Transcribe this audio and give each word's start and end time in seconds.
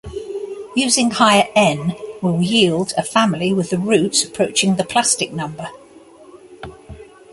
Using 0.75 1.11
higher 1.11 1.45
"n" 1.55 1.95
will 2.23 2.41
yield 2.41 2.91
a 2.97 3.03
family 3.03 3.53
with 3.53 3.71
a 3.71 3.77
root 3.77 4.25
approaching 4.25 4.77
the 4.77 4.83
plastic 4.83 5.31
number. 5.31 5.67